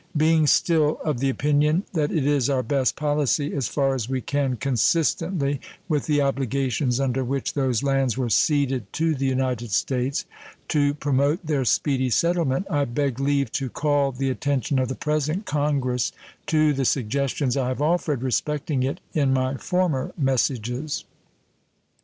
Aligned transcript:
Being 0.17 0.47
still 0.47 0.97
of 1.05 1.19
the 1.19 1.29
opinion 1.29 1.83
that 1.93 2.11
it 2.11 2.25
is 2.25 2.49
our 2.49 2.63
best 2.63 2.95
policy, 2.95 3.53
as 3.53 3.67
far 3.67 3.93
as 3.93 4.09
we 4.09 4.19
can 4.19 4.55
consistently 4.57 5.61
with 5.87 6.07
the 6.07 6.21
obligations 6.23 6.99
under 6.99 7.23
which 7.23 7.53
those 7.53 7.83
lands 7.83 8.17
were 8.17 8.31
ceded 8.31 8.91
to 8.93 9.13
the 9.13 9.27
United 9.27 9.69
States, 9.69 10.25
to 10.69 10.95
promote 10.95 11.45
their 11.45 11.65
speedy 11.65 12.09
settlement, 12.09 12.65
I 12.67 12.85
beg 12.85 13.19
leave 13.19 13.51
to 13.51 13.69
call 13.69 14.11
the 14.11 14.31
attention 14.31 14.79
of 14.79 14.87
the 14.87 14.95
present 14.95 15.45
Congress 15.45 16.11
to 16.47 16.73
the 16.73 16.85
suggestions 16.85 17.55
I 17.55 17.67
have 17.67 17.79
offered 17.79 18.23
respecting 18.23 18.81
it 18.81 18.99
in 19.13 19.31
my 19.31 19.53
former 19.57 20.13
messages. 20.17 21.03